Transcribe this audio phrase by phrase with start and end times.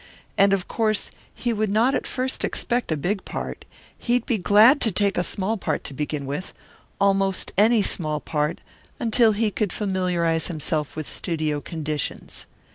[0.35, 3.65] And of course he would not at first expect a big part.
[3.95, 6.55] He would be glad to take a small part to begin with
[6.99, 8.61] almost any small part
[8.99, 12.47] until he could familiarize himself with studio conditions.